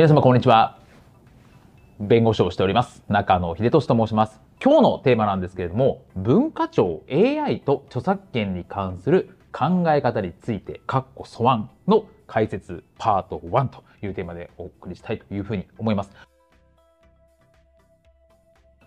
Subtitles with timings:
[0.00, 0.78] 皆様こんにちは。
[2.00, 3.04] 弁護士をしております。
[3.08, 4.40] 中野秀俊と申します。
[4.64, 16.10] 今日のテーマなんですけれども、文化庁 AI と著作権に関する考え方について、かっこ素案の解説パート1というテーマでお送りしたいというふうに思います。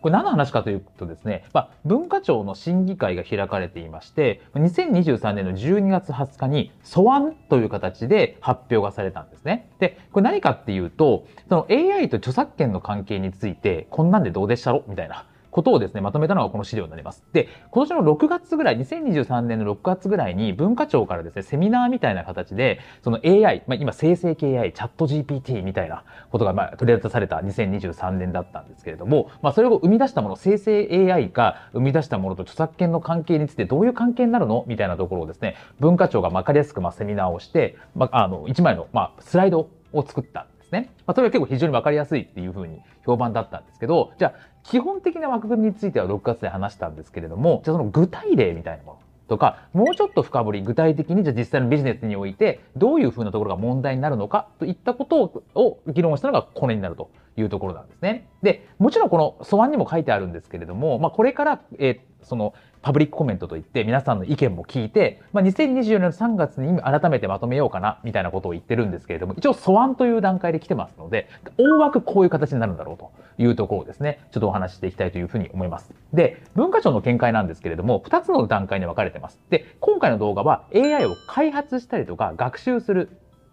[0.03, 9.69] これ何の話かというとですね、まあ、文化庁の審議会が開かれていまして、2023年の12月20日に素案という形で発表がされたんですね。
[9.79, 14.83] で、これ何かっていうと、その AI と著作権の関係について、こんなんでどうでしたろ？
[14.89, 15.25] みたいな。
[15.53, 17.23] ことをですね、まとめたのがこの資料になります。
[17.31, 40.89] で、今年の6月ぐらい、2023年の6月ぐらいに文化庁からですね、セミナーみたいな形で、その AI、まあ、今生成系 AI、チャット GPT みたいなことがまあ取り出された2023年だったんですけれども、まあ、それを生み出したもの、生成 AI が生み出したものと著作権の関係についてどういう関係になるのみたいなところをですね、文化庁がわかりやすくまあセミナーをして、まあ、あの、1枚のまあスライドを作ったね。
[41.05, 58.27] まあ、それは結構非常にわかりやすいっていうふうに評判だったんですけど、じゃあ、基本的な枠組みについては6月で話したんですけれども、じゃあその具体例みたいなものとか、もうちょっと深掘り、具体的にじゃあ実際のビジネスにおいて、どういうふうなところが問題になるのかといったことを議論したのがこれになるというところなんですね。
[58.41, 75.93] で、もちろんこの素案にも書いてあるんですけれども、まあ、これから、えー、そのパブリックコメントといって皆さんの意見も聞いて、まあ、2024年の3月に改めてまとめようかなみたいなことを言ってるんですけれども、一応素案という段階で来てますので、大枠こういう形になるんだろうというところをですね、ちょっとお話ししていきたいというふうに思います。
[76.13, 79.39] で、文化庁の見解なんですけれども、2つの段階に分かれてます。
[79.49, 83.09] で、今回の動画は AI を開発したりとか学習する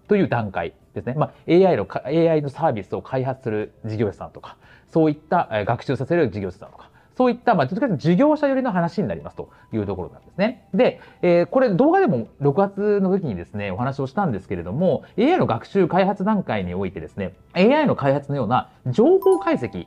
[0.08, 1.14] という段階ですね。
[1.16, 4.56] まあ、AI の、AI のサービスを開発する事業者さんとか、
[4.88, 10.66] そういった学習させる事業者さんとか、そういった、まあ、どっちかというと事業者寄りの話になりますというところなんですね。
[10.72, 19.86] で、えー、これ動画でも6月の時にですね、お話をしたんですけれども、AI の学習開発段階においてですね、AI の開発のような情報解析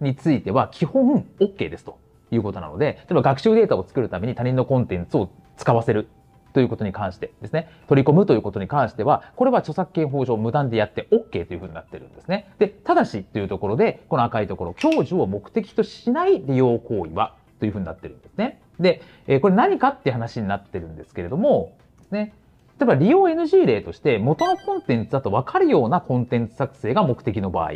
[0.00, 2.00] については基本 OK ですと
[2.32, 6.08] いうことなので、例えば学習データを作るために他人のコンテンツを使わせる
[6.52, 12.48] ということに関してですね、取り込むということに関しては、これは著作権法上無断でやって OK というふうになってるんですね。
[12.58, 18.60] で、だしというところで、この赤いところ、享受を目的としない利用行為はというふうになってるんですね。
[18.80, 21.72] で、えこれ何かって話になってるんですけれども、
[22.10, 22.34] ね、
[22.78, 27.74] 例えば利用 NG 例として元のコンテンツだと分かるようなコンテンツ作成が目的の場合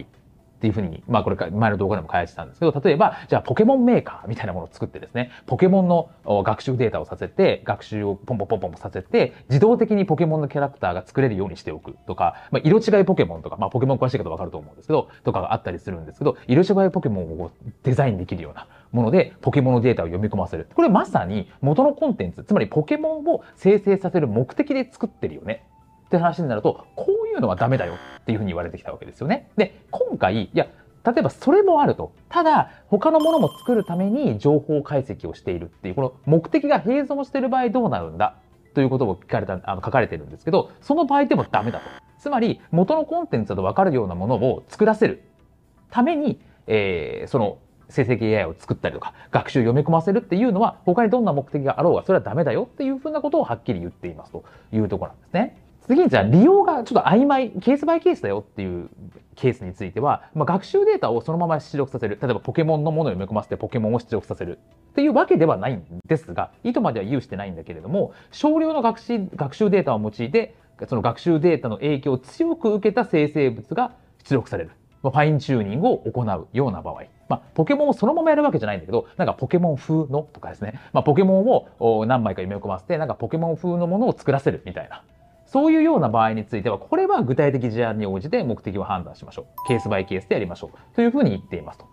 [0.61, 6.11] っていうふうに、まあこれか前の動画でも開発したんですけど、例えば、じゃあポケモンメーカーみたいなものを作ってですね、ポケモンの
[6.45, 17.51] 学習データをさせて、学習をポンポンポンポンさせて、自動的にポケモンのキャラクターが作れるようにしておくとか、まあ、色違いポケモンとか、まあポケモン詳しい方わかると思うんですけど、とかがあったりするんですけど、色違いポケモンを
[17.83, 20.69] デザインできるようなもので、ポケモンのデータを読み込ませる。
[20.75, 25.65] これまさに元のコンテンツ、つまりポケモンを生成させる目的で作ってるよね。
[26.07, 29.51] って話になると、こいうのはダメだよっていうふうに言われてきたわけですよね。
[29.57, 30.67] で、今回、いや、
[31.05, 32.13] 例えばそれもあると。
[32.29, 38.35] ただ、他のものも作るために情報解析をしているっていう、この目的が併存している場合どうなるんだ？
[38.75, 41.85] ということを聞かれた、あの書かれてるんですけど、その場合でもダメだと。
[42.19, 45.23] つまり、元のコンテンツだと分かるようなものを作らせる
[45.91, 47.59] ために、えー、その
[47.89, 55.57] 成績 AI を作ったりとか、学習を読み込ませるっていうのは、他にどんな目的があろうが、それはダメだよっていうふうなことをはっきり言っていますというところなんですね。
[55.87, 58.89] 次にじゃあ利用がちょっと曖昧、ケースバイケースだよっていう
[59.35, 62.19] ケースについては、まあ、学習データをそのまま出力させる。
[62.21, 64.59] 例えばポケモンのものを読み込ませてポケモンを出力させる。
[64.91, 70.55] っていうわけではないんですが、意図までは有してないんだけれども、少量の学習学習データを用いて、
[70.89, 73.93] その学習データの影響を強く受けた生成物が
[74.25, 74.71] 出力される。
[75.03, 77.05] まあ、ファインチューニングを行うような場合。
[77.29, 80.81] まあ、ポケモンをそのままやるわけじゃないんだけど、なんかポケモン風のとかですね。
[80.93, 81.47] まあ、ポケモン
[81.79, 85.03] を何枚か読み込ませて、なんかポケモン風のものを作らせるみたいな。
[85.53, 89.67] そういうような場合については、これは具体的事案に応じて目的を判断しましょう。
[89.67, 90.95] ケースバイケースでやりましょう。
[90.95, 91.87] というふうに言っていますと。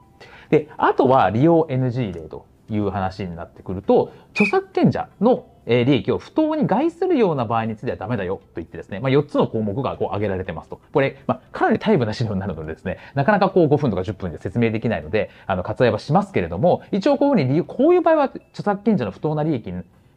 [0.52, 10.80] で、あとは利用 NG 例という話になってくると、著作権者の利益を不当に害するような場合についてはダメだよと言ってですね、まあ、4つの項目がこう挙げられてますと。
[10.94, 19.74] これ、まあ、かなりタイプな資料になるのでですね、なかなかこう5分とか10分で説明できないので、あの、割愛はしますけれども、一応こういうふうに、こういう場合は著作権者の不当な利益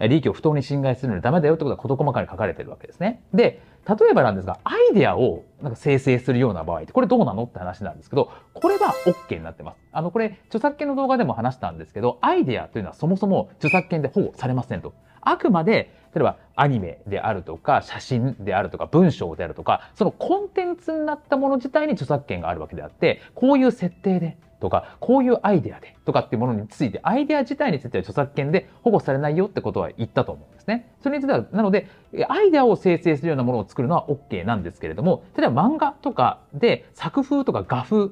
[0.09, 3.23] 利益を不当に侵害するのでダメだよってことが事細かに書かれてるわけですね。
[3.35, 9.79] で、例えばなんですが、アイデアをなんか生成するような場合って、これどうなのって話なんですけど、これは OK になってます。
[9.93, 14.93] あの、これ、著作権の動画でも話したんですけど、アイデアというのはそもそも著作権で保護されませんと。
[15.23, 30.93] あくまで、例えばアニメであるとか、写真であるとか、文章であるとか、そのコンテンツになったもの自体に著作権があるわけであって、こういう設定で、とか、こういうアイデアでとかっていうものについて、アイデア自体については著作権で保護されないよってことは言ったと思うんですね。
[31.03, 31.89] それについては、なので、
[32.29, 38.09] アイデアを生成するようなものを作るのは OK なんですけれども、例えば漫画とかで作風とか画風っ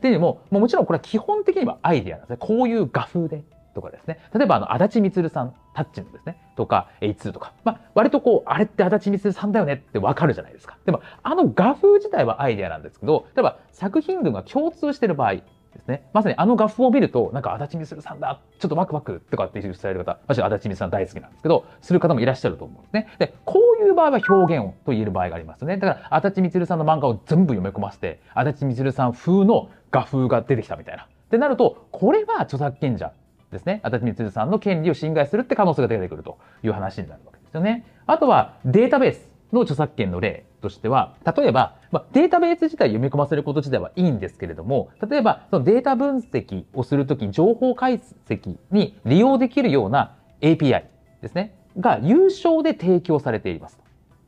[0.00, 2.36] ていうのも、もちろんこれは基本的にはアイデアなんですね。
[2.38, 3.42] こういう画風で
[3.74, 4.18] とかですね。
[4.34, 7.52] 例えば、あの、足立光さん、タッチのですね、とか、A2 とか。
[7.64, 10.78] まあ、割とこう、あれって足立光さんだよねってわかるじゃないですか。
[10.84, 15.34] でも、あの画風自体はアイデアなんですけど、例えば、作品群が共通してる場合、
[15.72, 16.02] ですね。
[16.12, 23.08] まさにあの画風を見ると、なんか足立光さんだ、ちょっとワクワクとかっていう伝える方、私は足立光さん大好きなんですけど、する方もいらっしゃると思うんですね。
[23.18, 25.76] で、こういう場合は表現をと言える場合がありますよね。
[25.76, 31.04] だから、足立光さんの漫画を全部読み込ませて、足立光さん風の画風が出てきたみたいな。
[31.04, 33.12] ってなると、これは著作権者
[33.52, 33.80] ですね。
[33.82, 37.84] 足立光さんの権利を侵害するって可能性が出てくるという話になるわけですよね。
[38.06, 47.98] あとは、データベースの著作権の例としては、例えば、まあ、データベース自体読み込ませること自体はいいんですけれども、例えば、そのデータ分析をするときに情報解
[48.28, 50.84] 析に利用できるような API
[51.20, 53.80] ですね、が有償で提供されています。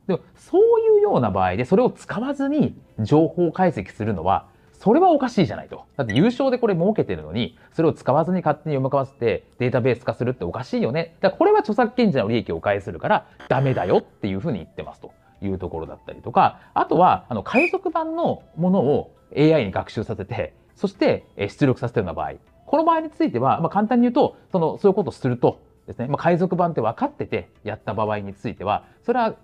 [0.07, 5.85] でも、そういうような場合で、それを使わずに情報解析するのは、それはおかしいじゃないと。
[5.95, 11.15] だって優勝でこれ儲けてるのに、それを使わずに勝手に読み込ませてデータベース化するっておかしいよね。
[11.21, 15.13] だからこれは著作権者の利益を返するからダメだよっていうふうに言ってますと
[15.47, 22.33] いうところだったりとか、あとは、あの、海賊版のものを AI に学習させて、そして出力させたような場合。
[22.65, 29.35] この場合については、まあ、簡単に言うと、その、そういうことをすると、ですね、まあ、海賊版って分かっててやった場合については、それは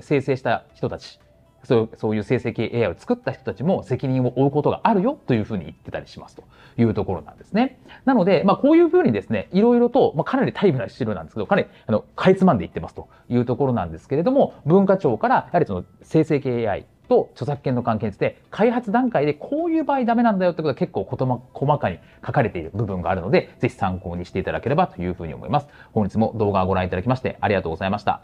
[0.00, 1.20] 生成した人たち
[1.64, 6.44] そうそういう生成系 AI を作った人たちも責任を負うことがあるよというふうに言ってたりしますと
[6.76, 7.80] いうところなんですね。
[8.04, 25.68] なので、まあ、こういうふうにですね、いろいろと、まあ、かなりタイムな資料なんですけど、かなり、あの、かいつまんで言ってますというところなんですけれども、文化庁から、やはりその生成系 AI と著作権の関係について、開発段階でこういう場合ダメなんだよってことが結構細かに書かれている部分があるので、ぜひ参考にしていただければというふうに思います。
[25.92, 28.22] 本日も動画をご覧いただきましてありがとうございました。